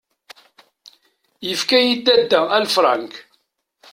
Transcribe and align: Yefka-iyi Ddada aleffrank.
Yefka-iyi 1.47 1.93
Ddada 1.99 2.39
aleffrank. 2.55 3.13